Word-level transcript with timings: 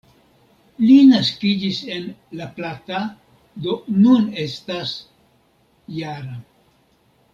Li 0.83 0.95
naskiĝis 1.09 1.81
en 1.97 2.07
La 2.39 2.47
Plata, 2.55 3.01
do 3.67 3.77
nun 3.99 4.25
estas 4.45 4.95
-jara. 5.05 6.41